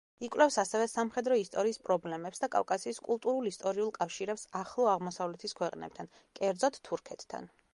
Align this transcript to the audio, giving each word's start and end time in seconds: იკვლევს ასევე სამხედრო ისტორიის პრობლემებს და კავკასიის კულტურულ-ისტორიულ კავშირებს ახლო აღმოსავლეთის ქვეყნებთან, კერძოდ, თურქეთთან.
იკვლევს 0.25 0.55
ასევე 0.61 0.85
სამხედრო 0.91 1.35
ისტორიის 1.41 1.77
პრობლემებს 1.89 2.41
და 2.45 2.49
კავკასიის 2.55 3.01
კულტურულ-ისტორიულ 3.09 3.93
კავშირებს 3.99 4.47
ახლო 4.61 4.89
აღმოსავლეთის 4.95 5.55
ქვეყნებთან, 5.61 6.11
კერძოდ, 6.41 6.81
თურქეთთან. 6.91 7.51